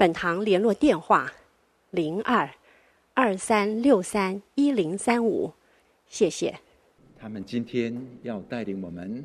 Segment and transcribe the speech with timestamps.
[0.00, 1.30] 本堂联络电话：
[1.90, 2.48] 零二
[3.12, 5.52] 二三六三一零三五，
[6.06, 6.58] 谢谢。
[7.18, 9.22] 他们今天要带领我们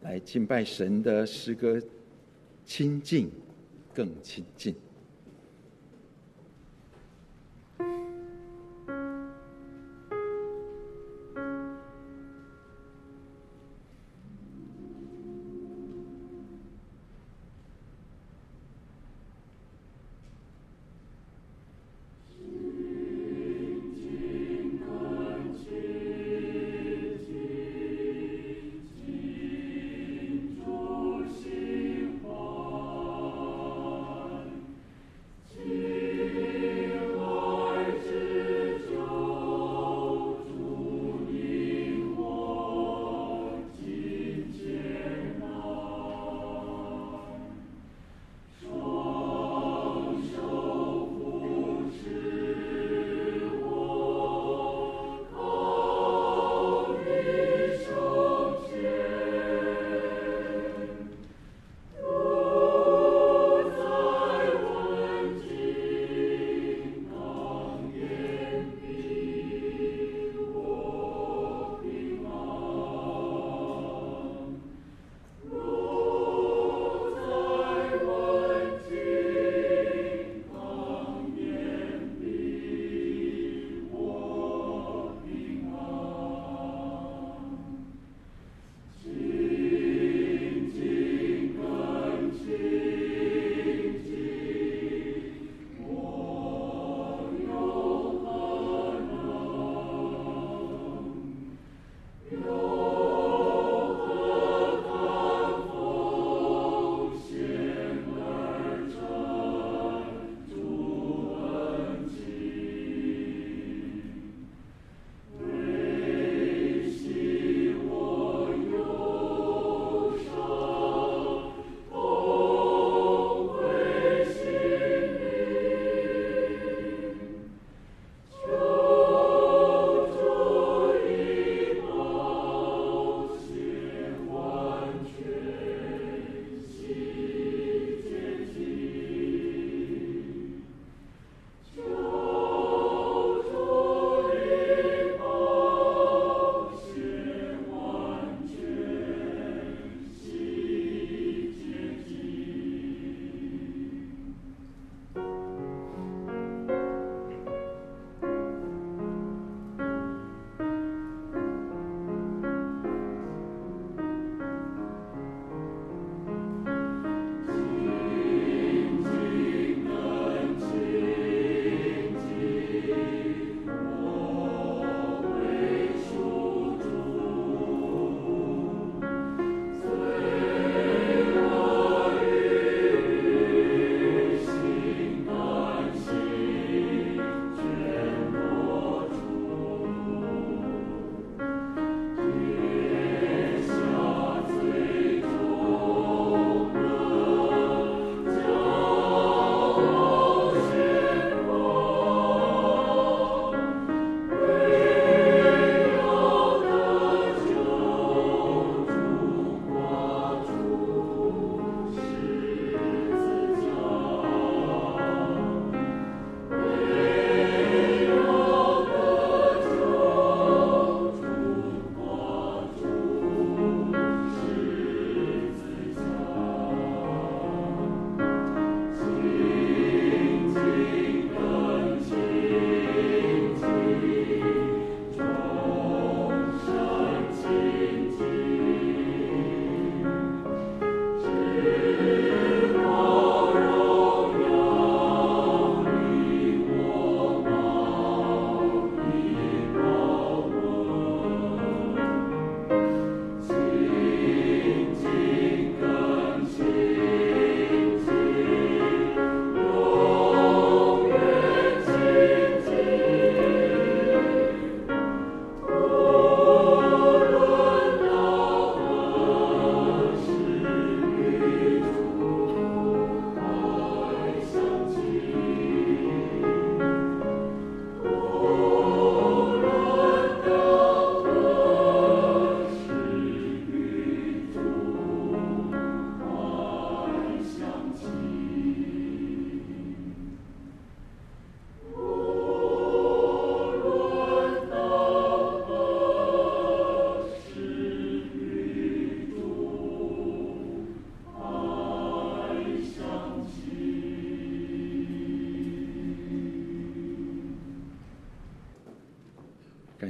[0.00, 1.78] 来敬拜神的诗歌，
[2.64, 3.30] 亲近，
[3.92, 4.74] 更亲近。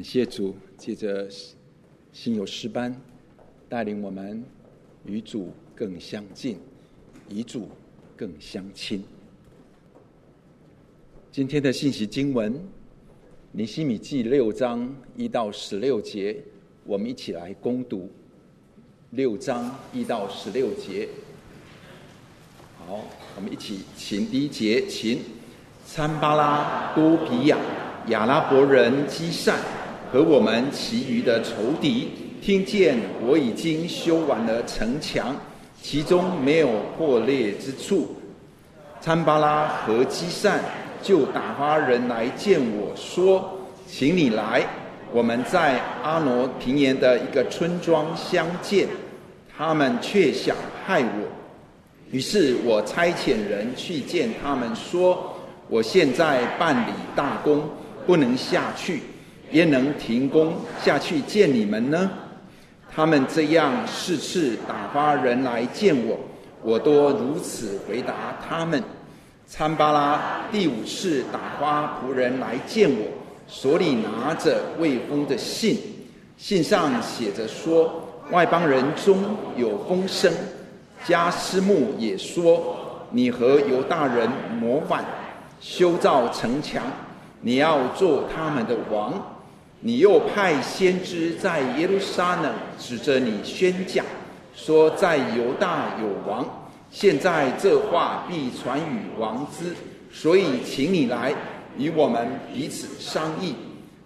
[0.04, 1.26] 谢主，借着
[2.12, 2.94] 心有诗班
[3.70, 4.44] 带领我们
[5.06, 6.58] 与主更相近，
[7.30, 7.70] 与主
[8.14, 9.02] 更相亲。
[11.32, 12.54] 今天的信息经文，
[13.50, 16.36] 尼希米记六章一到十六节，
[16.84, 18.10] 我们一起来攻读。
[19.10, 21.08] 六章一到十六节，
[22.76, 23.04] 好，
[23.36, 25.20] 我们一起请第一节，请
[25.86, 27.56] 参巴拉、多比亚、
[28.08, 29.58] 亚拉伯人基善
[30.10, 32.08] 和我们其余的仇敌，
[32.40, 32.96] 听见
[33.26, 35.34] 我已经修完了城墙，
[35.82, 38.14] 其中没有破裂之处。
[39.00, 40.60] 参巴拉和基善
[41.02, 44.64] 就打发人来见我说：“请你来，
[45.12, 48.88] 我们在阿罗平原的一个村庄相见。”
[49.56, 51.28] 他们却想害我，
[52.10, 55.32] 于是我差遣人去见他们，说
[55.70, 57.62] ：“我现在办理大工，
[58.04, 59.02] 不能下去，
[59.54, 60.54] 焉能停工
[60.84, 62.10] 下去见你们呢？”
[62.94, 66.16] 他们这样四次打发人来见我，
[66.62, 68.80] 我都如此回答他们。
[69.46, 70.20] 参巴拉
[70.52, 73.04] 第五次打发仆人来见我，
[73.48, 75.76] 手里拿着未封的信，
[76.36, 78.00] 信上写着说。
[78.30, 79.22] 外邦人中
[79.54, 80.32] 有风声，
[81.04, 82.74] 加斯木也说
[83.12, 84.26] ：“你和犹大人
[84.58, 85.04] 谋反，
[85.60, 86.82] 修造城墙，
[87.42, 89.12] 你要做他们的王。
[89.86, 94.02] 你又派先知在耶路撒冷指着你宣讲，
[94.56, 96.42] 说在犹大有王。
[96.90, 99.74] 现在这话必传与王之，
[100.10, 101.34] 所以请你来
[101.76, 103.54] 与我们彼此商议。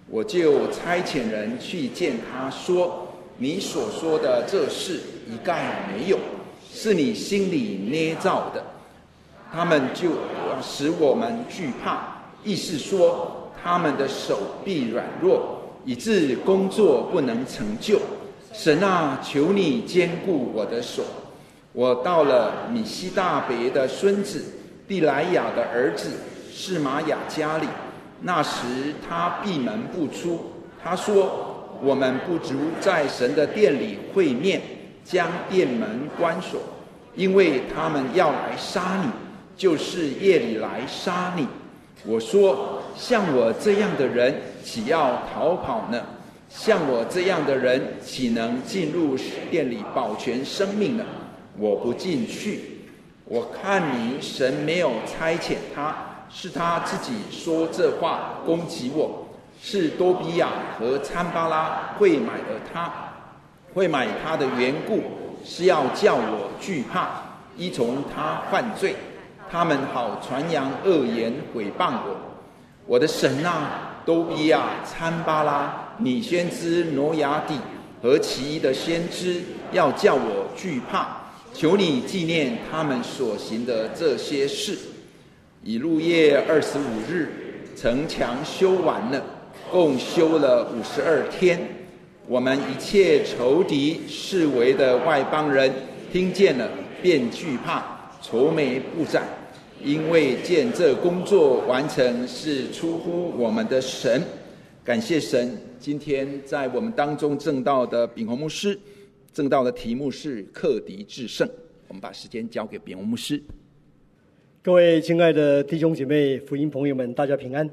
[0.09, 3.07] 我就差遣人去见他说。”
[3.41, 6.19] 你所说的这事一概没有，
[6.75, 8.61] 是你心里捏造的。
[9.53, 10.11] 他们就
[10.61, 18.01] 使我们惧怕，意思说他们的手臂软弱，以致工作不能成就。
[18.53, 21.03] 神啊，求你坚固我的手。
[21.73, 24.43] 我到了米希大别的孙子
[24.87, 26.11] 蒂莱亚的儿子
[26.53, 27.67] 示玛雅家里，
[28.23, 30.53] 那时他闭门不出。
[30.83, 31.45] 他说。
[31.81, 34.61] 我们不足在神的殿里会面，
[35.05, 36.61] 将殿门关锁，
[37.15, 39.09] 因为他们要来杀你，
[39.57, 41.47] 就是夜里来杀你。
[42.05, 44.35] 我说：像我这样的人，
[44.65, 46.01] 岂要逃跑呢？
[46.49, 49.17] 像我这样的人，岂能进入
[49.51, 51.05] 殿里保全生命呢？
[51.59, 52.79] 我不进去。
[53.25, 55.95] 我看你神没有差遣他，
[56.31, 59.27] 是他自己说这话攻击我。
[59.61, 62.91] 是多比亚和参巴拉会买了他，
[63.75, 65.03] 会买他的缘故
[65.45, 67.09] 是要叫我惧怕，
[67.57, 68.95] 依从他犯罪，
[69.51, 72.17] 他们好传扬恶言毁谤我。
[72.87, 77.55] 我的神啊，多比亚、参巴拉、你先知挪亚底
[78.03, 81.09] 和其余的先知，要叫我惧怕，
[81.53, 84.79] 求你纪念他们所行的这些事。
[85.63, 87.29] 以禄月二十五日，
[87.77, 89.23] 城墙修完了。
[89.71, 91.61] 共修了五十二天，
[92.27, 95.71] 我们一切仇敌四围的外邦人
[96.11, 96.67] 听见了，
[97.03, 97.83] 便惧怕，
[98.23, 99.25] 愁眉不展，
[99.85, 104.21] 因为见这工作完成是出乎我们的神。
[104.85, 108.79] 感谢神，今天在我们当中证道的秉宏牧师，
[109.33, 111.49] 证道的题目是克敌制胜。
[111.87, 113.41] 我们把时间交给秉宏牧师。
[114.63, 117.69] 各位亲爱的弟兄姐妹、福音朋友们，大家平安。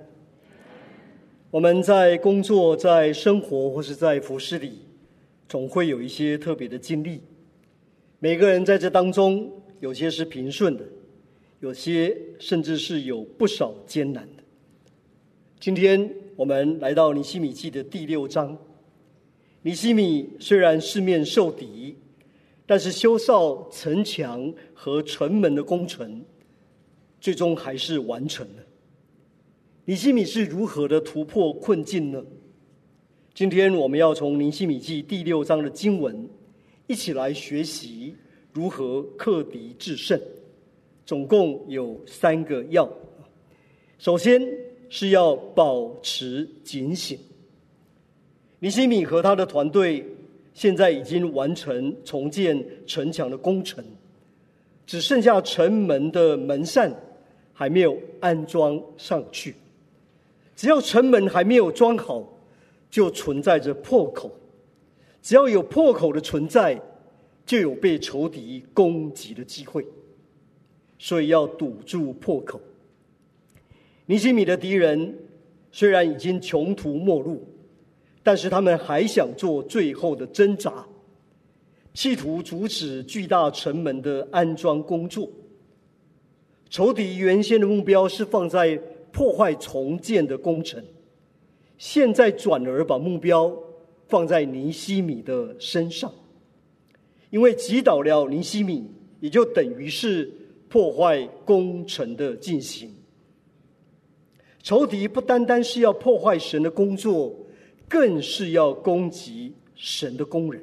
[1.50, 4.80] 我们在工作、在生活或是在服事里，
[5.50, 7.22] 总会有一些特别的经历。
[8.20, 10.84] 每个人在这当中，有些是平顺的，
[11.60, 14.44] 有些甚至是有不少艰难的。
[15.60, 18.58] 今天我们来到尼希米记的第六章。
[19.62, 21.96] 尼希米虽然四面受敌，
[22.66, 26.24] 但是修造城墙和城门的工程，
[27.20, 28.64] 最终还是完成了。
[29.86, 32.24] 尼希米是如何的突破困境呢？
[33.34, 36.30] 今天我们要从尼希米记第六章的经文
[36.88, 38.16] 一起来学习
[38.54, 40.20] 如何克敌制胜。
[41.06, 42.90] 总共有三个要。
[44.00, 44.42] 首先
[44.90, 47.18] 是要保持警醒。
[48.60, 50.06] 尼希敏和他的团队
[50.54, 53.84] 现在已经完成重建城墙的工程，
[54.88, 56.92] 只剩下城门的门扇
[57.54, 59.56] 还没有安装上去。
[60.56, 62.24] 只要城门还没有装好，
[62.90, 64.32] 就存在着破口。
[65.22, 66.80] 只要有破口的存在，
[67.46, 69.86] 就有被仇敌攻击的机会。
[70.98, 72.60] 所以要堵住破口。
[74.06, 75.18] 尼西米的敌人
[75.72, 77.44] 虽然已经穷途末路，
[78.24, 80.86] 但是他们还想做最后的挣扎，
[81.94, 85.30] 企图阻止巨大城门的安装工作。
[86.70, 88.76] 仇敌原先的目标是放在
[89.12, 90.84] 破坏重建的工程，
[91.78, 93.56] 现在转而把目标
[94.08, 96.14] 放在尼西米的身上，
[97.30, 100.30] 因为击倒了尼西米，也就等于是
[100.76, 102.94] 破坏工程的进行。
[104.62, 107.34] 仇敌不单单是要破坏神的工作，
[107.88, 110.62] 更是要攻击神的工人。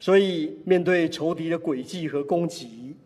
[0.00, 2.96] 所以，面对仇敌的诡计和攻击，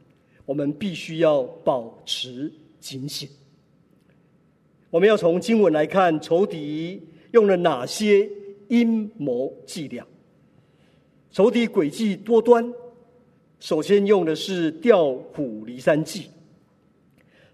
[0.46, 3.28] 我们必须要保持警醒。
[4.88, 8.26] 我们要从经文来看，仇敌用了哪些
[8.68, 10.06] 阴谋伎俩？
[11.30, 12.72] 仇敌诡计多端，
[13.60, 16.30] 首先用的是调虎离山计。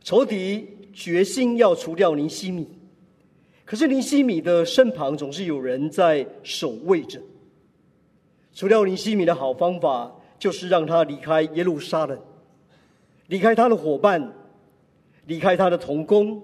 [0.02, 0.68] 仇敌。
[0.94, 2.68] 决心要除掉尼希米，
[3.64, 7.20] 可是尼希米的身旁总是有人在守卫着。
[8.52, 12.16] 除掉尼希米的好方法，就是让他离开耶路撒冷，
[13.26, 14.32] 离开他的伙伴，
[15.26, 16.40] 离开他的同工，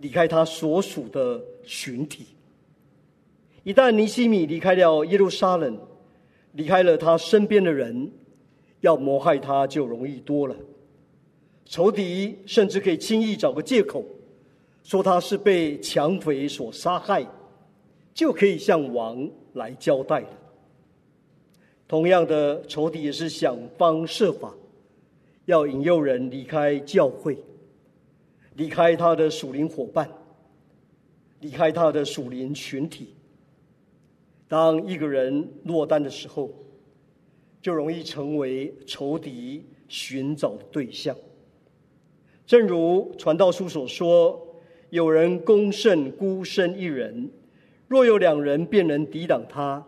[0.00, 2.26] 离开他所属的群体。
[3.62, 5.80] 一旦尼希米离开了耶路撒冷，
[6.52, 8.12] 离开了他身边的人，
[8.80, 10.56] 要谋害他就容易多了。
[11.64, 14.04] 仇敌甚至可以轻易找个借口，
[14.84, 17.26] 说他是被抢匪所杀害，
[18.14, 20.28] 就可以向王来交代了。
[21.88, 24.54] 同样的，仇敌也是想方设法，
[25.46, 27.36] 要引诱人离开教会，
[28.54, 30.08] 离开他的属灵伙伴，
[31.40, 33.14] 离开他的属灵群体。
[34.48, 36.48] 当一个人落单的时候，
[37.66, 41.16] 就容易成为仇敌寻找的对象。
[42.46, 44.40] 正如传道书所说
[44.90, 47.28] ：“有人攻胜孤身一人，
[47.88, 49.84] 若有两人，便能抵挡他。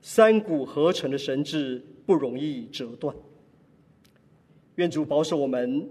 [0.00, 3.12] 三股合成的绳子不容易折断。”
[4.76, 5.90] 愿主保守我们，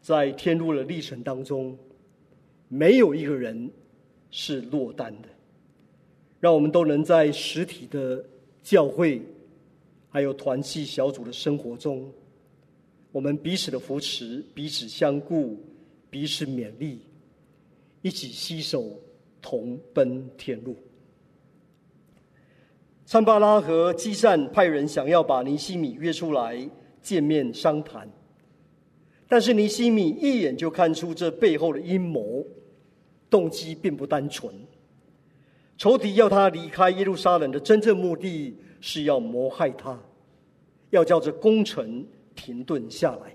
[0.00, 1.78] 在天路的历程当中，
[2.66, 3.70] 没有一个人
[4.32, 5.28] 是落单的。
[6.40, 8.24] 让我们都能在实体的
[8.62, 9.22] 教会，
[10.08, 12.12] 还有团契小组的生活中。
[13.12, 15.58] 我们彼此的扶持，彼此相顾，
[16.08, 17.00] 彼此勉励，
[18.02, 18.98] 一起携手
[19.42, 20.76] 同奔天路。
[23.04, 26.70] 参巴拉和基善派人想要把尼希米约出来
[27.02, 28.08] 见面商谈，
[29.28, 32.46] 但是尼希米一眼就看出这背后的阴谋，
[33.28, 34.54] 动机并不单纯。
[35.80, 39.98] 仇敌要他离开耶路撒冷的真正目的是要谋害他，
[40.90, 42.06] 要叫这工程。
[42.34, 43.34] 停顿下来，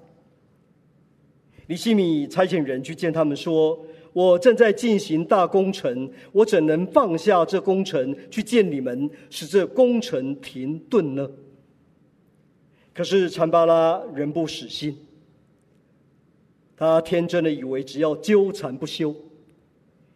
[1.68, 11.30] 尼希米差遣人去见他们，说：“我正在进行大工程，我怎能放下这工程去见你们，使这工程停顿呢？”
[12.94, 14.96] 可是参巴拉仍不死心，
[16.78, 19.16] 他天真的以为只要纠缠不休，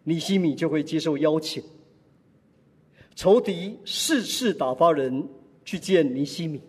[0.03, 1.61] 尼希米就会接受邀请。
[3.19, 5.27] 仇敌四次打发人
[5.65, 6.61] 去见尼西米。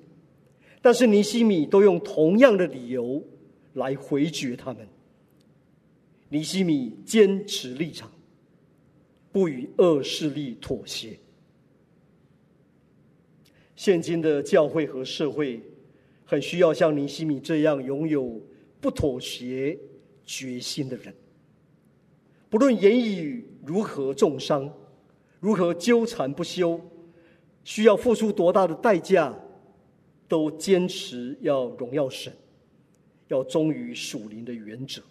[0.83, 3.25] 但是尼西米都用同样的理由
[3.75, 4.85] 来回绝他们。
[6.28, 8.11] 尼西米坚持立场，
[9.30, 11.16] 不与恶势力妥协。
[13.76, 15.62] 现今的教会和社会
[16.25, 18.40] 很需要像尼西米这样拥有
[18.80, 19.78] 不妥协
[20.25, 21.14] 决心的人。
[22.49, 24.69] 不论言语如何重伤，
[25.40, 26.80] 如何纠缠不休，
[27.64, 29.35] 需要付出多大的代价。
[30.28, 32.32] 都坚持要荣耀神，
[33.26, 35.02] 要忠于属灵的原则。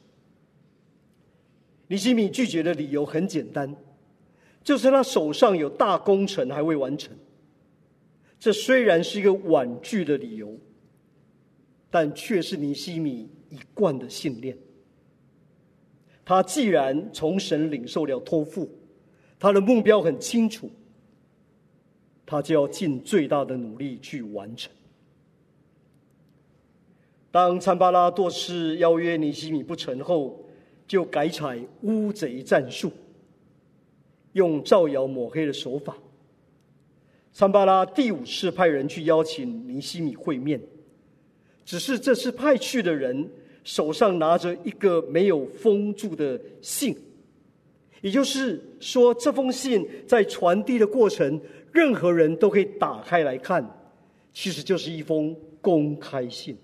[1.88, 3.76] 尼西米拒绝的理由很简单，
[4.64, 7.14] 就是他手上有大工程还未完成。
[8.40, 10.58] 这虽然是一个婉拒的理由，
[11.92, 14.58] 但却是尼西米一贯的信念。
[16.24, 18.79] 他既然从神领受了托付，
[19.40, 20.70] 他的目标很清楚，
[22.26, 24.72] 他就要尽最大的努力去完成。
[27.32, 30.44] 当参巴拉多次邀约尼西米不成后，
[30.88, 32.92] 就改采乌贼战术，
[34.34, 35.96] 用造谣抹黑的手法。
[37.32, 40.60] 参巴拉第五次派人去邀请尼西米会面，
[41.64, 43.30] 只是这次派去的人
[43.64, 46.98] 手上拿着一个没有封住的信，
[48.02, 51.40] 也就是说，这封信在传递的过程，
[51.72, 53.64] 任何人都可以打开来看，
[54.34, 56.58] 其实就是一封公开信。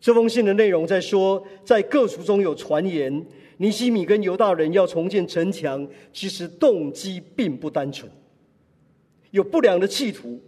[0.00, 8.10] 这封信的内容在说，在各族中有传言，尼西米跟犹大人要重建城墙，其实动机并不单纯，
[9.30, 10.40] 有不良的企图。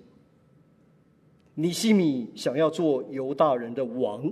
[1.54, 4.30] 尼西米想要做犹大人的王。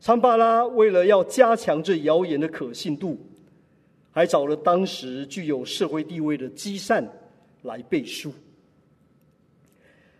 [0.00, 3.18] 参巴拉为了要加强这谣言的可信度，
[4.10, 7.06] 还找了当时具有社会地位的基善
[7.62, 8.32] 来背书。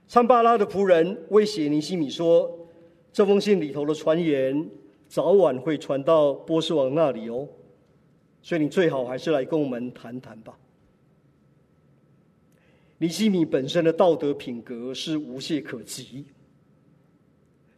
[0.06, 2.68] 参巴拉的仆人威胁尼西米说
[3.10, 4.68] ：“这封信里头的传言，
[5.08, 7.48] 早晚会传到波斯王那里哦，
[8.42, 10.58] 所以你最好还是来跟我们谈谈吧。”
[12.98, 16.26] 尼西米本身的道德品格是无懈可击。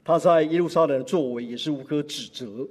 [0.04, 2.68] 他在耶路撒冷的作为也是无可指责。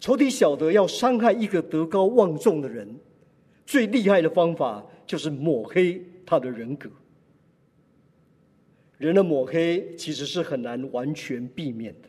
[0.00, 2.92] 仇敌晓得要伤害一个德高望重的人，
[3.64, 6.90] 最厉害的方法就是抹黑他的人格。
[8.98, 12.08] 人的抹黑其实是很难完全避免的，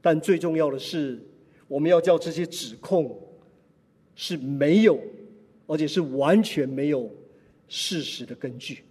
[0.00, 1.22] 但最重要的是，
[1.68, 3.18] 我们要叫这些指控
[4.14, 4.98] 是没有，
[5.66, 7.10] 而且是完全没有
[7.68, 8.84] 事实的根据。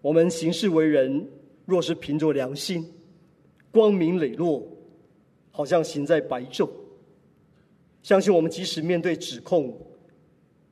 [0.00, 1.28] 我们行事为人。
[1.68, 2.82] 若是凭着良心，
[3.70, 4.66] 光明磊落，
[5.50, 6.66] 好像行在白昼，
[8.02, 9.78] 相信我们即使面对指控，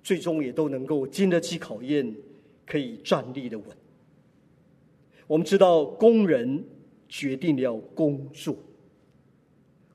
[0.03, 2.17] 最终也都能够经得起考验，
[2.65, 3.67] 可以站立的稳。
[5.27, 6.65] 我们知道，工人
[7.11, 8.57] 决定了工作，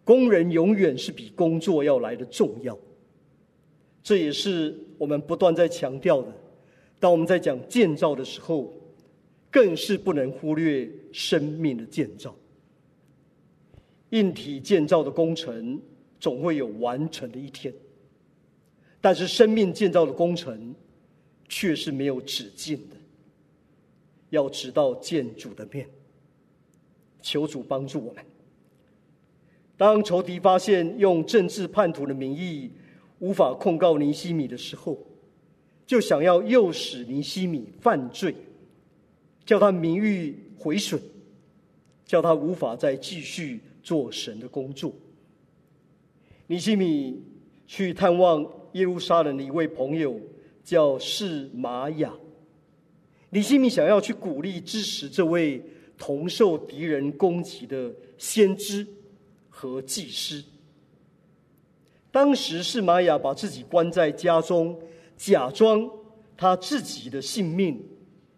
[0.04, 2.78] 工人永远是比工作要来的重要。
[4.04, 6.32] 这也是我们不断在强调的。
[7.00, 8.72] 当我们在讲建造的时候，
[9.52, 12.34] 更是不能忽略生命的建造。
[14.12, 15.80] 硬体建造的工程
[16.20, 17.74] 总会有完成的一天，
[19.00, 20.74] 但是生命建造的工程
[21.48, 22.96] 却是没有止境的，
[24.30, 25.88] 要直到见主的面。
[27.22, 28.26] 求主帮助我们。
[29.78, 32.72] 当仇敌发现用政治叛徒的名义
[33.20, 34.98] 无法控告尼西米的时候，
[35.86, 38.36] 就想要诱使尼西米犯罪。
[39.46, 41.00] 叫他名誉毁损，
[42.06, 44.94] 叫他无法再继续做神的工作。
[46.48, 47.24] 尼希米
[47.66, 50.20] 去探望耶路撒冷的一位朋友，
[50.64, 52.14] 叫示玛雅。
[53.30, 55.64] 尼希米想要去鼓励支持这位
[55.98, 58.86] 同受敌人攻击的先知
[59.50, 60.44] 和祭司。
[62.12, 64.78] 当时示玛雅把自己关在家中，
[65.16, 65.90] 假装
[66.36, 67.82] 他自己的性命。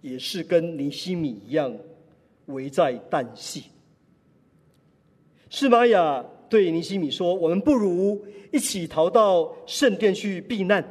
[0.03, 1.73] 也是跟尼西米一样，
[2.47, 3.63] 危在旦夕。
[5.49, 10.85] 是玛雅对尼西米说：“我们不如一起逃到圣殿去避难。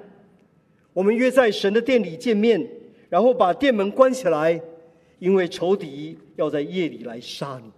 [0.94, 2.66] 我们约在神的殿里见面，
[3.10, 4.58] 然后把殿门关起来，
[5.18, 7.70] 因为仇敌要在夜里来杀你。”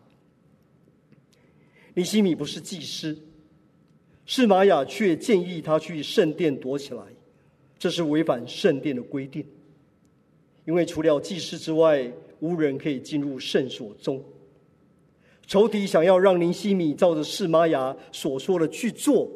[1.95, 3.19] 尼西米不是祭司，
[4.25, 7.03] 是玛雅却建议他去圣殿躲起来，
[7.77, 9.45] 这是违反圣殿的规定。
[10.65, 14.23] 因为除了祭司之外，无人可以进入圣所中。
[15.47, 19.29] 仇敌想要让尼希米照着示玛雅所说的去做，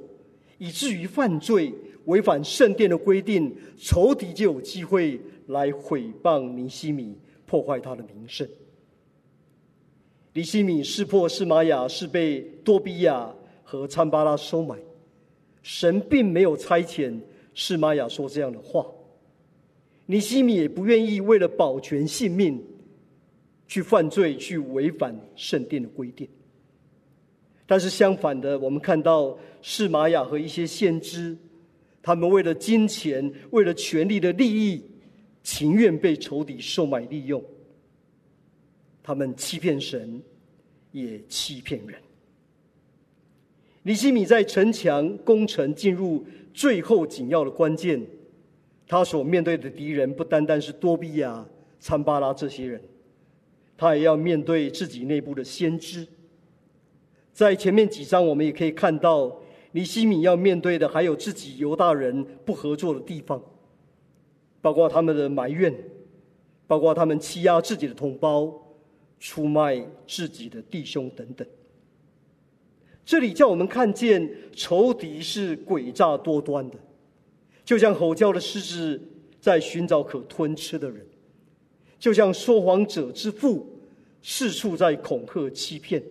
[0.56, 1.72] 以至于犯罪，
[2.06, 7.14] 违反圣殿的规定，仇敌就有机会来毁谤尼希米，
[7.44, 8.48] 破坏他的名声。
[10.32, 14.76] 尼希米识破示玛雅是被多比亚和参巴拉收买，
[15.62, 17.20] 神并没有差遣
[17.52, 18.86] 示玛雅说这样的话。
[20.10, 22.64] 尼西米也不愿意为了保全性命，
[23.66, 26.26] 去犯罪，去违反圣殿的规定。
[27.66, 31.36] 但是相反的，我们看到示玛雅和一些先知，
[32.02, 34.82] 他们为了金钱、为了权力的利益，
[35.42, 37.44] 情愿被仇敌收买利用。
[39.02, 40.22] 他们欺骗神，
[40.90, 42.00] 也欺骗人。
[43.82, 48.02] 尼西米在城墙工程进入最后紧要的关键。
[48.88, 51.46] 他所面对的敌人不单单是多比亚、
[51.78, 52.80] 参巴拉这些人，
[53.76, 56.06] 他也要面对自己内部的先知。
[57.34, 59.40] 在前面几章，我们也可以看到，
[59.72, 63.40] 尼希米要面对的还有自己犹大人不合作的地方，
[64.62, 65.72] 包括他们的埋怨，
[66.66, 68.50] 包括他们欺压自己的同胞、
[69.20, 71.46] 出卖自己的弟兄等等。
[73.04, 76.76] 这里叫我们看见仇敌是诡诈多端的。
[77.68, 78.98] 就像吼叫的狮子
[79.38, 81.06] 在寻找可吞吃的人，
[81.98, 83.78] 就像说谎者之父
[84.22, 86.02] 四处在恐吓欺骗，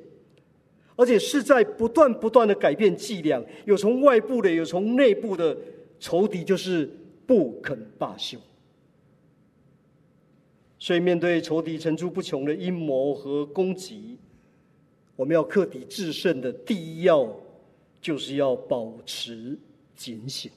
[0.95, 5.57] 而且是在不断不断的改变伎俩，有从外部的，有从内部的
[5.99, 6.87] 仇敌，就是
[7.25, 8.37] 不肯罢休。
[10.77, 14.19] 所以，面对仇敌层出不穷的阴谋和攻击，
[15.15, 17.27] 我们要克敌制胜的第一要，
[17.99, 19.57] 就是要保持
[19.95, 20.51] 警醒；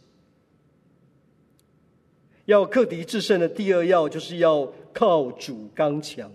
[2.51, 6.29] 要克敌制胜的第二要，就是要靠主刚强。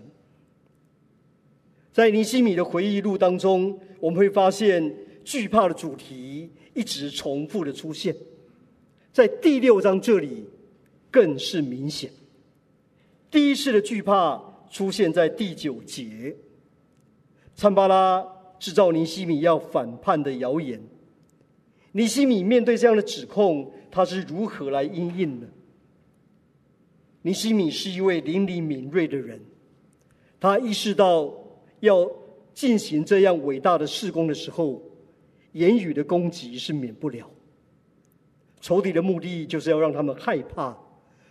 [1.92, 8.16] 在尼西米的回忆录当中，我们会发现惧怕的主题一直重复的出现，
[9.12, 10.46] 在第六章这里
[11.10, 12.10] 更是明显。
[13.30, 16.34] 第一次的惧怕出现在第九节，
[17.54, 18.26] 参巴拉
[18.58, 20.80] 制造尼西米要反叛的谣言。
[21.92, 25.46] 尼西米面对这样的指控，他是如何来应应呢？
[27.26, 29.40] 尼希米是一位灵里敏锐的人，
[30.38, 31.34] 他意识到
[31.80, 32.08] 要
[32.54, 34.80] 进行这样伟大的事工的时候，
[35.50, 37.28] 言语的攻击是免不了。
[38.60, 40.78] 仇敌的目的就是要让他们害怕，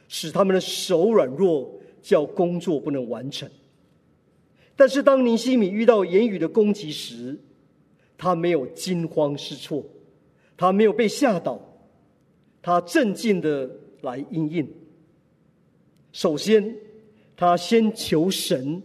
[0.09, 1.79] 使他们的手软弱。
[2.01, 3.49] 叫工作不能完成，
[4.75, 7.35] 但是当尼希米遇到言语的攻击时，
[8.15, 9.83] 他没有惊慌失措，
[10.55, 11.59] 他没有被吓倒，
[12.61, 13.67] 他镇静的
[14.01, 14.71] 来应应。
[16.15, 16.73] 首先，
[17.35, 18.81] 他先求神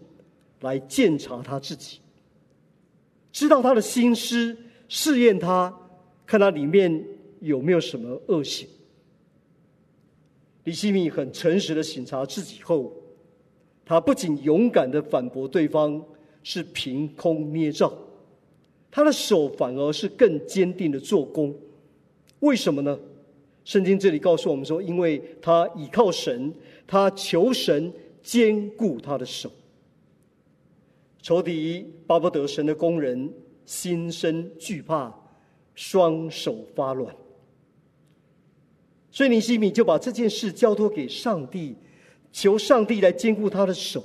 [0.62, 2.00] 来鉴察他自己，
[3.30, 4.56] 知道他的心思，
[4.88, 5.72] 试验他，
[6.26, 7.06] 看他里面
[7.38, 8.66] 有没有什么恶行。
[10.64, 12.92] 李希米很诚实的审查自己后。
[13.84, 16.04] 他不仅勇敢的反驳对方
[16.42, 17.92] 是凭空捏造，
[18.90, 21.54] 他的手反而是更坚定的做工。
[22.40, 22.98] 为什么呢？
[23.64, 26.52] 圣经这里告诉我们说，因为他倚靠神，
[26.86, 27.92] 他求神
[28.22, 29.50] 坚固他的手。
[31.22, 33.32] 仇敌巴不得神的工人
[33.64, 35.14] 心生惧怕，
[35.74, 37.14] 双手发软。
[39.10, 41.76] 所以尼希米就把这件事交托给上帝。
[42.32, 44.04] 求上帝来坚固他的手。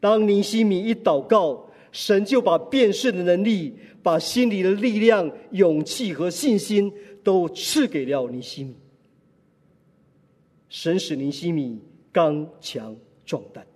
[0.00, 8.74] 当尼希米一祷告，神就把辨识的能力、把心里的力量、勇气和信心都赐给了尼希米。
[10.68, 11.80] 神使尼希米
[12.12, 13.66] 刚强壮胆。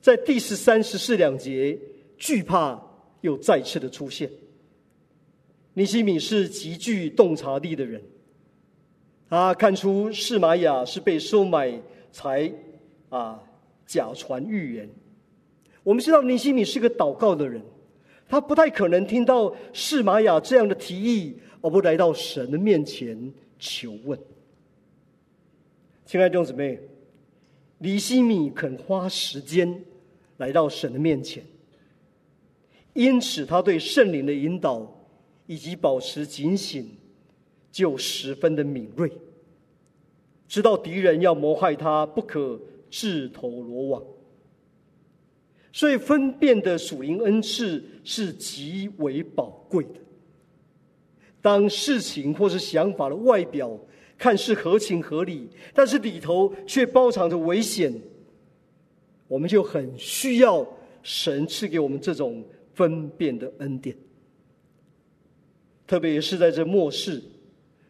[0.00, 1.78] 在第十三、十四两节，
[2.18, 2.80] 惧怕
[3.20, 4.30] 又再次的出现。
[5.72, 8.02] 尼希米是极具洞察力的人。
[9.30, 11.80] 他看出示玛雅是被收买
[12.12, 12.52] 才
[13.08, 13.42] 啊
[13.86, 14.88] 假传预言。
[15.82, 17.62] 我们知道尼希米是个祷告的人，
[18.28, 24.18] 他不太可能听到释玛雅这样的提议而不来到神的面前求问。
[26.04, 26.78] 亲爱的弟兄姊妹，
[27.78, 29.84] 李希米肯花时间
[30.36, 31.44] 来到神的面前，
[32.92, 34.86] 因此他对圣灵的引导
[35.46, 36.88] 以及保持警醒，
[37.70, 39.10] 就十分的敏锐，
[40.48, 42.60] 知道敌人要谋害他，不可
[42.90, 44.02] 自投罗网。
[45.74, 49.98] 所以分辨的属灵恩赐是极为宝贵的。
[51.42, 53.76] 当事情或是想法的外表
[54.16, 57.92] 看似合情合理，但是里头却包藏着危险，
[59.26, 60.64] 我们就很需要
[61.02, 63.96] 神赐给我们这种分辨的恩典，
[65.88, 67.20] 特别是在这末世。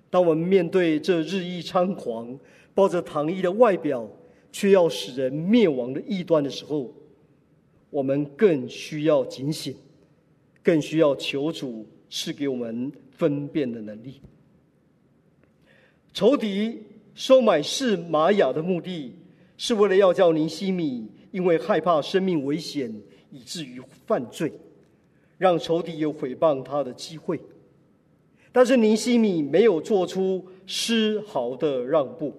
[0.08, 2.38] 当我们面对这日益猖狂、
[2.72, 4.08] 抱着糖衣的外表，
[4.50, 6.90] 却要使人灭亡的异端的时候，
[7.94, 9.72] 我们更需要警醒，
[10.64, 14.20] 更需要求主赐给我们分辨的能力。
[16.12, 16.82] 仇敌
[17.14, 19.14] 收买是玛雅的目的，
[19.56, 22.92] 是为了要叫尼西米因为害怕生命危险，
[23.30, 24.52] 以至于犯罪，
[25.38, 27.40] 让仇敌有毁谤他的机会。
[28.50, 32.34] 但是尼西米没有做出丝毫的让步。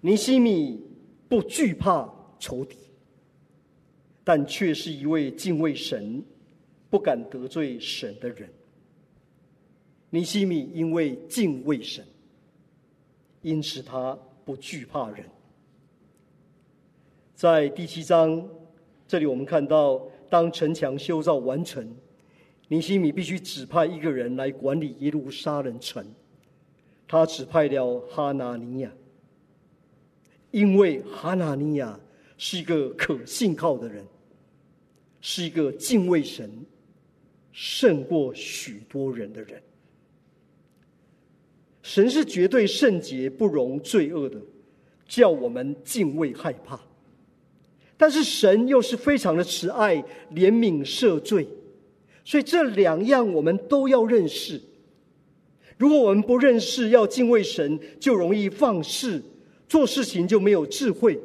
[0.00, 0.80] 尼西米
[1.28, 2.76] 不惧怕仇敌，
[4.32, 6.22] 但却是一位敬畏神、
[6.88, 8.48] 不敢得罪神的人。
[10.08, 12.04] 尼西米因为敬畏神，
[13.42, 15.26] 因此他不惧怕人。
[17.34, 18.48] 在第七章
[19.08, 21.92] 这里，我们看到，当城墙修造完成。
[22.68, 26.06] 尼西米必须指派一个人来管理耶路撒冷城，
[27.08, 28.92] 他指派了哈拿尼亚，
[30.52, 31.98] 因为哈拿尼亚
[32.38, 34.06] 是一个可信靠的人，
[35.20, 36.50] 是一个敬畏神
[37.52, 39.62] 胜过许多人的人。
[41.82, 44.40] 神是绝对圣洁、不容罪恶的，
[45.06, 46.78] 叫我们敬畏害怕；
[47.96, 49.96] 但是神又是非常的慈爱、
[50.32, 51.48] 怜悯、赦罪。
[52.24, 54.60] 所以这两样我们都要认识。
[55.78, 59.22] 如果我们不认识，要敬畏神，就容易放肆，
[59.66, 61.18] 做事情就没有智慧，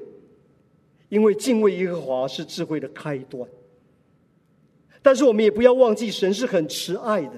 [1.09, 3.47] 因为敬畏耶和华是智慧的开端。
[5.05, 7.33] 但是我们也不要忘记，神是很慈爱的，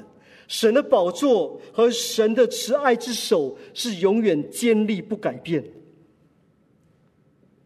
[0.47, 5.61] 神的宝座和神的慈爱之手是永远坚立不改变。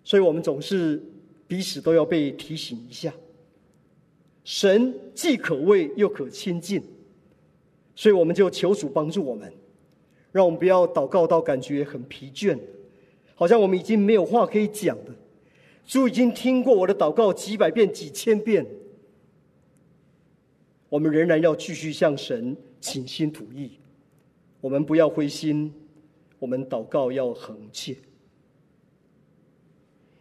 [0.04, 1.00] 所以我们总是
[1.48, 3.14] 彼此都要被提醒一下，
[4.44, 6.82] 神既可畏又可亲近，
[7.94, 9.54] 所以我们就求主帮助我们，
[10.32, 12.58] 让我们不要祷告到感觉很疲倦，
[13.36, 15.16] 好像我们已经没有话可以讲了。
[15.86, 18.66] 主已经听过我的祷告几百遍、几千遍。
[20.92, 23.80] 我们仍然要继续向神倾心吐意，
[24.60, 25.74] 我们不要灰心，
[26.38, 27.96] 我们祷告要恒切。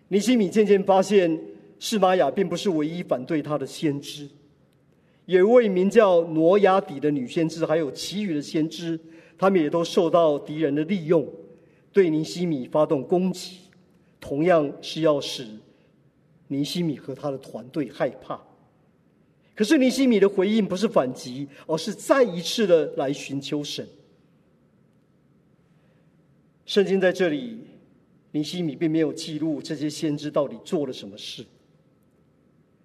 [0.07, 1.37] 尼西米渐渐发现，
[1.81, 4.29] 示玛雅并不是唯一反对他的先知，
[5.25, 8.97] 有一位名叫挪亚底的女先知，还有其余的先知，
[9.37, 11.29] 他们也都受到敌人的利用，
[11.93, 13.57] 对尼西米发动攻击，
[14.21, 15.49] 同样是要使
[16.47, 18.41] 尼西米和他的团队害怕。
[19.61, 23.87] 可是尼希米的回应不是反击，而是再一次的来寻求神。
[26.65, 27.59] 圣经在这里，
[28.33, 31.45] 尼希米并没有记录这些先知到底做了什么事，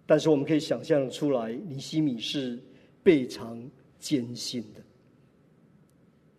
[0.05, 2.61] 但是我们可以想象的出来，尼希米是
[3.05, 3.57] 非常
[3.97, 4.81] 艰辛的。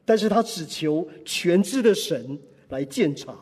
[0.04, 3.34] 但是他只求全知的神来鉴察，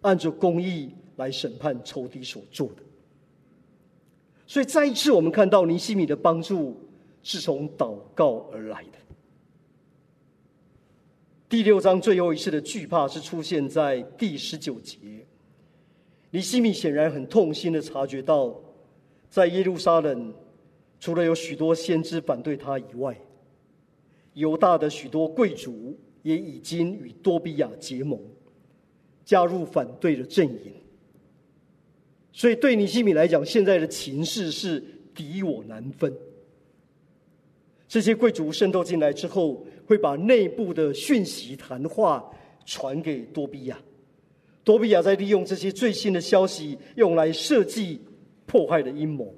[0.00, 2.82] 按着公义来审判仇敌所做的。
[4.46, 6.76] 所以再一次，我们看到尼西米的帮助
[7.22, 8.98] 是从祷告而来的。
[11.48, 14.98] 第六章最后一次的惧怕是出现在第十九节。
[16.30, 18.54] 尼西米显然很痛心的察觉到，
[19.28, 20.32] 在耶路撒冷，
[21.00, 23.18] 除了有许多先知反对他以外，
[24.34, 28.20] 犹大的许多贵族也已经与多比亚结盟，
[29.24, 30.72] 加入反对的阵营。
[32.38, 34.78] 所以，对尼西米来讲，现在的情势是
[35.14, 36.14] 敌我难分。
[37.88, 42.30] 这些贵族渗透进来之后，会把内部的讯息谈话
[42.66, 43.80] 传给多比亚，
[44.62, 48.02] 多比亚在利用这些最新的消息，用来设计
[48.44, 49.34] 迫害的阴谋。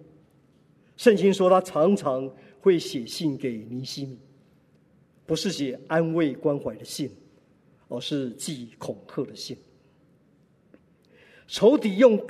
[0.97, 2.29] 圣经说，他常常
[2.61, 4.19] 会写信给尼西米，
[5.25, 7.09] 不是写安慰关怀的信，
[7.87, 9.57] 而是寄恐吓的信。
[11.47, 12.21] 仇敌用。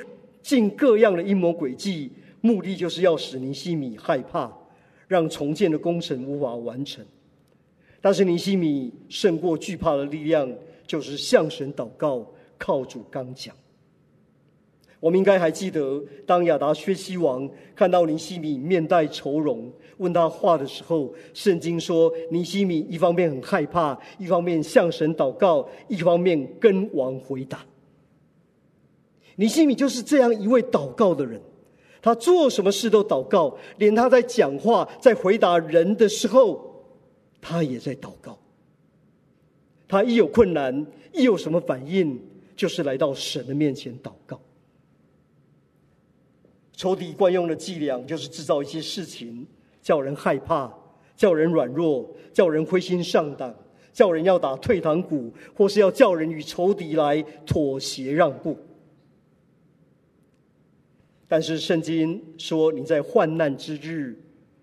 [0.43, 4.53] 尽各样的阴谋诡计，目的就是要使尼西米害怕，
[5.07, 7.05] 让重建的工程无法完成。
[8.01, 10.49] 但是尼西米胜过惧怕的力量，
[10.87, 12.25] 就是向神祷告，
[12.57, 13.55] 靠主刚强。
[15.01, 27.65] 我们应该还记得，当亚达薛西王看到尼西米面带愁容，问他话的时候，圣经说，尼西米一方面很害怕，一方面向神祷告，一方面跟王回答。
[29.41, 31.41] 尼希米就是这样一位祷告的人，
[32.03, 36.85] 他做什么事都祷告，连他在讲话、在回答人的时候，
[37.41, 38.37] 他也在祷告。
[39.87, 42.21] 他一有困难，一有什么反应，
[42.57, 44.41] 就是来到神的面前祷告。
[46.73, 49.47] 仇敌惯用的伎俩就是制造一些事情，
[49.81, 50.69] 叫人害怕，
[51.17, 53.55] 叫人软弱，叫人灰心丧胆，
[53.93, 58.59] 叫人要打退堂鼓，或是要叫人与仇敌来妥协让步。
[61.31, 64.19] 但是圣经说：“你在患难之日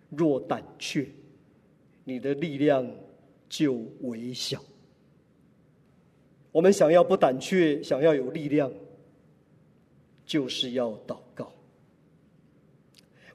[0.09, 1.07] 若胆怯，
[2.03, 2.89] 你的力量
[3.47, 4.59] 就微小。”
[6.51, 8.71] 我们想要不胆怯，想要有力量，
[10.25, 11.53] 就是要祷告。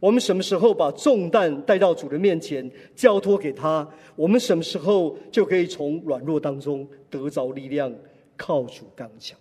[0.01, 7.95] 我们什么时候把重担带到主的面前，交托给他，我们什么时候就可以从软弱当中得着力量，
[8.37, 9.39] 靠主刚强。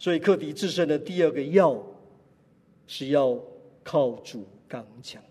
[0.00, 1.80] 所以克敌制胜的第二个要。
[2.88, 3.38] 是要
[3.84, 5.22] 靠主刚强。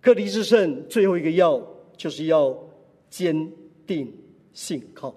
[0.00, 1.62] 克敌制胜最后一个要，
[1.96, 2.58] 就是要
[3.10, 3.52] 坚
[3.86, 4.12] 定
[4.52, 5.14] 信靠。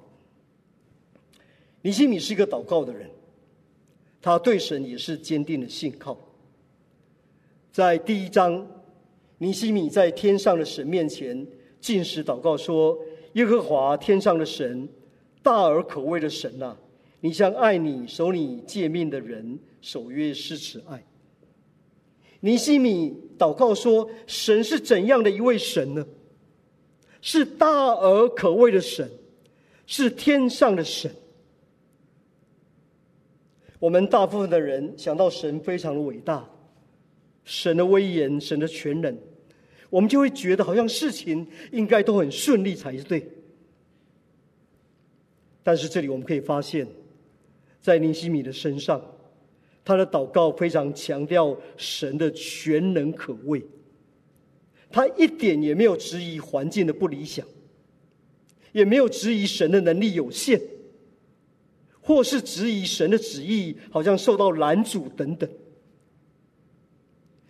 [1.81, 3.09] 尼西米是一个祷告的人，
[4.21, 6.17] 他对神也是坚定的信靠。
[7.71, 8.67] 在第一章，
[9.37, 11.47] 尼西米在天上的神面前
[11.79, 12.99] 进食祷告说
[13.33, 14.89] ：“耶和华天上的神，
[15.41, 16.77] 大而可畏的神呐、啊，
[17.21, 21.04] 你向爱你、守你诫命的人。”守约是慈爱。
[22.39, 26.06] 尼希米祷告说：“神是怎样的一位神呢？
[27.22, 29.08] 是大而可畏的神，
[29.86, 31.12] 是天上的神。
[33.78, 36.50] 我们大部分的人想到神非常的伟大，
[37.44, 39.15] 神的威严，神的全能，
[39.91, 43.28] 我们就会觉得好像事情应该都很顺利才对。
[45.62, 46.88] 但是这里我们可以发现，
[47.80, 49.00] 在尼希米的身上，
[49.84, 53.63] 他的祷告非常强调神的全能可畏，
[54.91, 57.46] 他一点也没有质疑环境的不理想，
[58.72, 60.62] 也没有质疑神的能力有限，
[62.00, 65.50] 或是质疑神的旨意好像受到拦阻等等。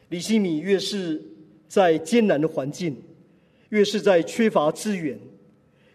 [0.09, 1.21] 李希米越是
[1.67, 2.95] 在艰难的环境，
[3.69, 5.19] 越是在缺乏资源，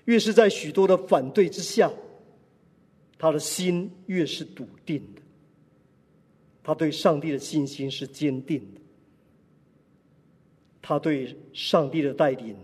[0.04, 1.90] 越是在许多的反对之下，
[3.18, 5.22] 他的心越是笃定的。
[6.66, 8.80] 他对上帝的信心是坚定的，
[10.82, 12.56] 他对上帝的带领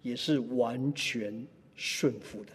[0.00, 2.52] 也是完全顺服的。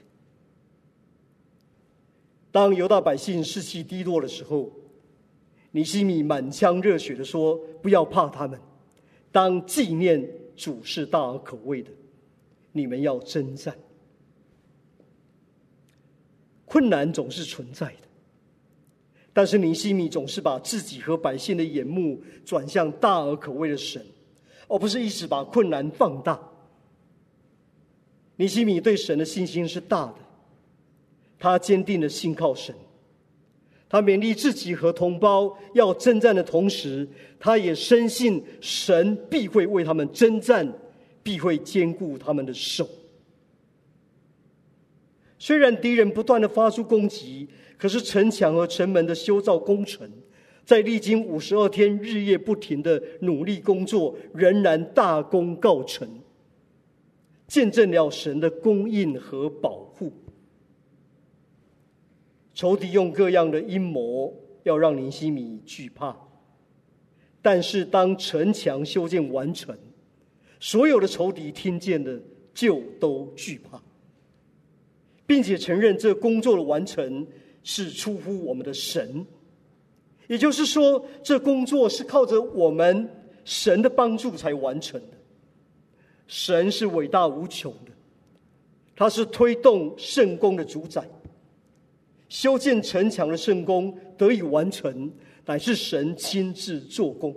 [2.51, 4.71] 当犹大百姓士气低落的时候，
[5.69, 8.59] 尼希米满腔热血的说：“不要怕他们，
[9.31, 11.91] 当纪念主是大而可畏的，
[12.71, 13.77] 你们要征战。
[16.65, 18.08] 困难总是存在的，
[19.33, 24.03] 但是尼西米总是把自己和百姓的眼目转向大而可畏的神，
[24.67, 26.39] 而不是一直把困难放大。
[28.35, 30.15] 尼西米对神的信心是大的，
[31.37, 32.73] 他坚定的信靠神。”
[33.91, 40.71] 他勉励自己和同胞要征战的同时，他也深信神必会为他们征战，
[41.23, 42.87] 必会坚固他们的手。
[45.39, 47.47] 虽然敌人不断的发出攻击，
[47.77, 50.07] 可是城墙和城门的修造工程，
[50.65, 56.07] 在历经五十二天日夜不停的努力工作，仍然大功告成，
[57.47, 60.11] 见证了神的供应和保护。
[62.53, 66.13] 仇敌用各样的阴谋要让林希米惧怕，
[67.41, 69.73] 但是当城墙修建完成，
[70.59, 72.21] 所有的仇敌听见的
[72.53, 73.81] 就都惧怕，
[75.29, 77.27] 并且承认这工作的完成
[77.61, 79.23] 是出乎我们的神，
[80.25, 83.07] 也就是说，这工作是靠着我们
[83.45, 85.17] 神的帮助才完成的。
[86.25, 87.91] 神是伟大无穷的，
[88.95, 91.07] 他是推动圣工的主宰。
[92.27, 95.11] 修建城墙的圣工得以完成，
[95.45, 97.35] 乃是神亲自做工。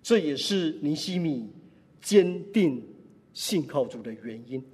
[0.00, 1.50] 这也是尼西米
[2.00, 2.80] 坚定
[3.32, 4.64] 信靠主的原因。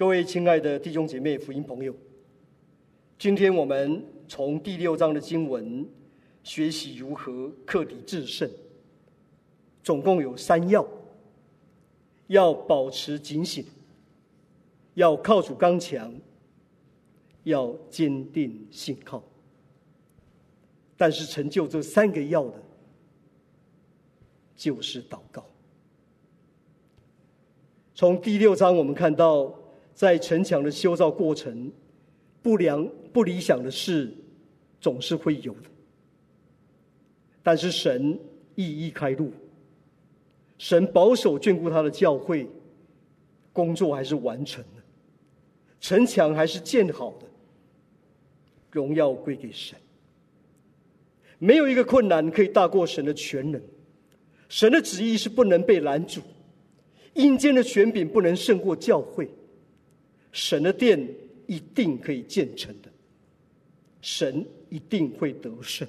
[0.00, 1.94] 各位亲爱的弟兄姐妹、福音朋友，
[3.18, 5.86] 今天我们从第六章的经文
[6.42, 8.50] 学习如何克敌制胜，
[9.82, 10.88] 总共有三要：
[12.28, 13.62] 要保持警醒，
[14.94, 16.10] 要靠主刚强。
[17.44, 19.22] 要坚定信靠，
[20.96, 22.62] 但是成就这三个要的，
[24.56, 25.44] 就是祷告。
[27.94, 29.54] 从第六章我们看到，
[30.00, 31.70] 在城墙的修造过程，
[32.40, 34.10] 不良不理想的事
[34.80, 35.68] 总是会有的，
[37.42, 38.18] 但是神
[38.54, 39.30] 一一开路，
[40.56, 42.48] 神保守眷顾他的教会，
[43.52, 44.82] 工作还是完成了，
[45.80, 47.26] 城墙还是建好的。
[48.70, 49.76] 荣耀归给神。
[51.38, 53.60] 没有一个困难可以大过神的全能，
[54.48, 56.22] 神的旨意是不能被拦阻，
[57.12, 59.28] 阴间的权柄不能胜过教会，
[60.32, 61.08] 神的殿
[61.46, 62.88] 一定可以建成的，
[64.00, 65.86] 神一定会得胜。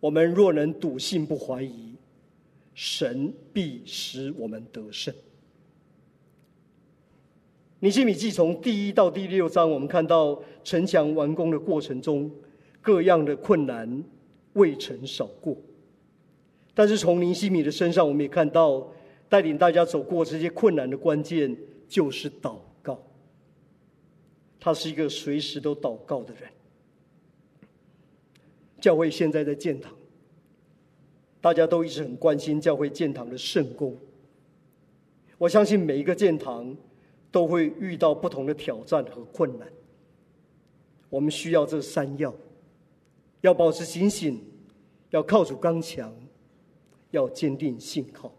[0.00, 1.94] 我们若能笃信不怀疑，
[2.74, 5.12] 神必使我们得胜。
[7.80, 12.30] 尼希米记从第一到第六章，我们看到城墙完工的过程中，
[12.80, 14.02] 各样的困难
[14.54, 15.56] 未曾少过。
[16.74, 18.90] 但是从尼希米的身上，我们也看到
[19.28, 21.56] 带领大家走过这些困难的关键
[21.88, 23.02] 就是祷告。
[24.60, 26.50] 他是一个随时都祷告的人。
[28.80, 29.92] 教会现在在建堂，
[31.40, 33.96] 大家都一直很关心教会建堂的圣工。
[35.38, 36.76] 我相信每一个建堂。
[37.34, 39.68] 都会遇到不同的挑战和困难，
[41.10, 42.32] 我们需要这三要：
[43.40, 44.40] 要保持警醒，
[45.10, 46.14] 要靠主刚强，
[47.10, 48.32] 要坚定信靠。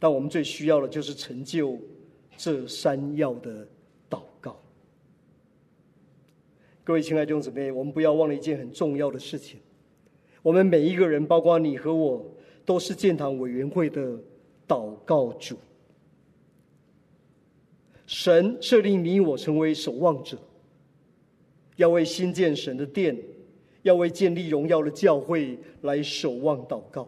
[0.00, 1.78] 但我们最需要的就是成就
[2.36, 3.64] 这三要的
[4.08, 4.58] 祷告。
[6.82, 9.60] 各位亲爱的弟兄姊妹，我们不要忘了一件很重要的事情：
[10.42, 12.24] 我们每一个人，包括你和我，
[12.64, 14.18] 都是建堂委员会的
[14.66, 15.56] 祷告主。
[18.06, 20.36] 神设立你我成为守望者，
[21.76, 23.16] 要为新建神的殿，
[23.82, 27.06] 要为建立荣耀的教会来守望祷告。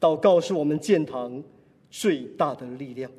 [0.00, 1.42] 祷告是我们建堂
[1.90, 3.10] 最大的力量。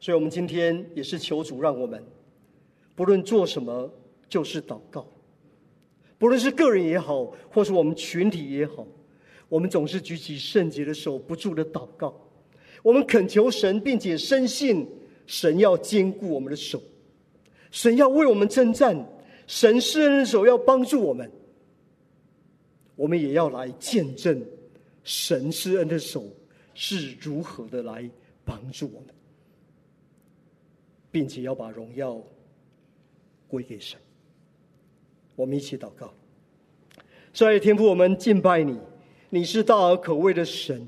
[0.00, 2.02] 所以我们今天也是求主让我们，
[2.94, 3.90] 不论做什么，
[4.28, 5.06] 就是祷告。
[6.18, 8.86] 不论是个人也好，或是我们群体也好，
[9.48, 12.14] 我们总是举起圣洁的手，不住的祷告。
[12.82, 14.86] 我们恳求神，并且深信
[15.26, 16.80] 神要坚固我们的手，
[17.70, 18.96] 神要为我们征战，
[19.46, 21.30] 神施恩的手要帮助我们。
[22.94, 24.44] 我们也要来见证
[25.08, 26.26] 神施恩的手
[26.74, 28.08] 是如何的来
[28.44, 29.08] 帮助我们，
[31.10, 32.22] 并且要把荣耀
[33.48, 33.98] 归给神。
[35.34, 36.12] 我们一起祷告，
[37.32, 38.78] 所以天父，我们敬拜你，
[39.30, 40.86] 你是大而可畏的神。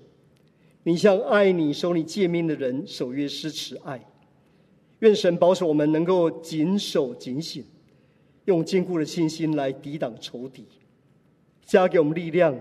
[0.83, 4.07] 你向爱你、守你诫命的人守约施慈爱，
[4.99, 7.64] 愿神保守我们能够谨守警醒，
[8.45, 10.66] 用坚固的信心来抵挡仇敌，
[11.64, 12.55] 加给我们力量，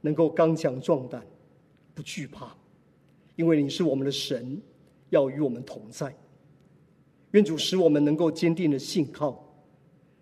[0.00, 1.24] 能够刚强壮胆，
[1.94, 2.56] 不惧怕，
[3.36, 4.60] 因为你是我们的神，
[5.10, 6.14] 要与我们同在。
[7.32, 9.44] 愿主使我们能够坚定的信靠，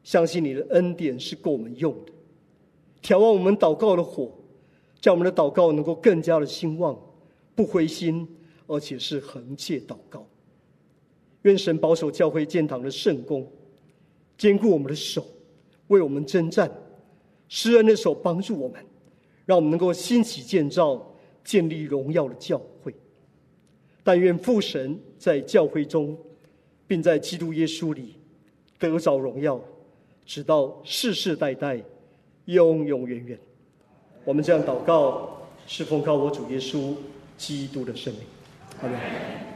[0.03, 2.13] 相信你的恩典是够我们用的，
[3.01, 4.33] 调旺我们祷告的火，
[5.01, 6.99] 叫我们的祷告能够更加的兴旺。
[7.55, 8.29] 不灰心，
[8.67, 10.29] 而且是恒切祷告。
[11.43, 13.51] 愿神保守教会建堂的圣工，
[14.37, 15.25] 坚固我们的手，
[15.87, 16.71] 为我们征战，
[17.49, 18.85] 施恩的手帮助我们，
[19.47, 22.95] 让我们能够兴起建造、建立荣耀的教会。
[24.05, 26.15] 但愿父神在教会中，
[26.87, 28.17] 并在基督耶稣里
[28.79, 29.59] 得着荣耀，
[30.27, 31.83] 直到世世代代、
[32.45, 33.39] 永永远远。
[34.25, 36.95] 我们这样祷告，是奉靠我主耶稣。
[37.39, 38.23] 基督的生命，
[38.81, 39.56] 阿门。